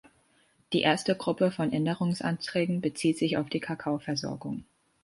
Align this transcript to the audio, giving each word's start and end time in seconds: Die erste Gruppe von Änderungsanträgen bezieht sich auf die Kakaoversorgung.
Die 0.73 0.81
erste 0.81 1.13
Gruppe 1.15 1.51
von 1.51 1.71
Änderungsanträgen 1.71 2.81
bezieht 2.81 3.19
sich 3.19 3.37
auf 3.37 3.49
die 3.49 3.59
Kakaoversorgung. 3.59 4.63